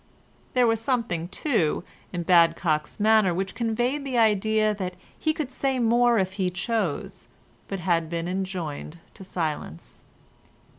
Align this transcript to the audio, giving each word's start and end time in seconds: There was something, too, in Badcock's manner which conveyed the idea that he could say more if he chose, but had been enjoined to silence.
There 0.55 0.65
was 0.65 0.79
something, 0.81 1.27
too, 1.27 1.83
in 2.11 2.23
Badcock's 2.23 2.99
manner 2.99 3.35
which 3.35 3.53
conveyed 3.53 4.03
the 4.03 4.17
idea 4.17 4.73
that 4.73 4.95
he 5.15 5.31
could 5.31 5.51
say 5.51 5.77
more 5.77 6.17
if 6.17 6.33
he 6.41 6.49
chose, 6.49 7.27
but 7.67 7.79
had 7.81 8.09
been 8.09 8.27
enjoined 8.27 8.99
to 9.13 9.23
silence. 9.23 10.03